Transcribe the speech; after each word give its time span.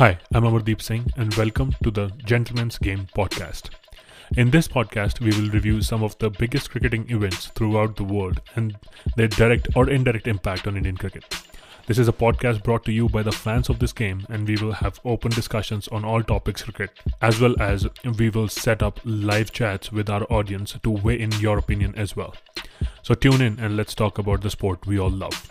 Hi, 0.00 0.18
I'm 0.32 0.44
Amardeep 0.44 0.80
Singh, 0.80 1.12
and 1.18 1.34
welcome 1.34 1.74
to 1.82 1.90
the 1.90 2.10
Gentleman's 2.24 2.78
Game 2.78 3.06
podcast. 3.14 3.68
In 4.34 4.50
this 4.50 4.66
podcast, 4.66 5.20
we 5.20 5.28
will 5.28 5.50
review 5.50 5.82
some 5.82 6.02
of 6.02 6.16
the 6.16 6.30
biggest 6.30 6.70
cricketing 6.70 7.04
events 7.10 7.48
throughout 7.48 7.96
the 7.96 8.04
world 8.04 8.40
and 8.56 8.78
their 9.16 9.28
direct 9.28 9.68
or 9.76 9.90
indirect 9.90 10.26
impact 10.26 10.66
on 10.66 10.78
Indian 10.78 10.96
cricket. 10.96 11.24
This 11.86 11.98
is 11.98 12.08
a 12.08 12.14
podcast 12.14 12.62
brought 12.62 12.86
to 12.86 12.92
you 12.92 13.10
by 13.10 13.22
the 13.22 13.30
fans 13.30 13.68
of 13.68 13.78
this 13.78 13.92
game, 13.92 14.24
and 14.30 14.48
we 14.48 14.56
will 14.56 14.72
have 14.72 15.00
open 15.04 15.32
discussions 15.32 15.86
on 15.88 16.02
all 16.02 16.22
topics 16.22 16.62
cricket, 16.62 16.92
as 17.20 17.38
well 17.38 17.54
as 17.60 17.86
we 18.18 18.30
will 18.30 18.48
set 18.48 18.82
up 18.82 19.00
live 19.04 19.52
chats 19.52 19.92
with 19.92 20.08
our 20.08 20.24
audience 20.32 20.78
to 20.82 20.90
weigh 20.90 21.20
in 21.20 21.32
your 21.32 21.58
opinion 21.58 21.92
as 21.94 22.16
well. 22.16 22.34
So 23.02 23.12
tune 23.12 23.42
in 23.42 23.60
and 23.60 23.76
let's 23.76 23.94
talk 23.94 24.16
about 24.16 24.40
the 24.40 24.48
sport 24.48 24.86
we 24.86 24.98
all 24.98 25.10
love. 25.10 25.50